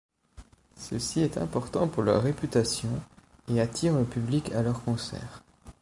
[0.77, 2.89] Ceci est important pour leur réputation,
[3.47, 5.43] et attire le public à leurs concerts.